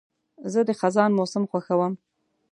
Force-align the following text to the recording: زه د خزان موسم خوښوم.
زه 0.53 0.59
د 0.67 0.69
خزان 0.79 1.11
موسم 1.17 1.43
خوښوم. 1.51 1.93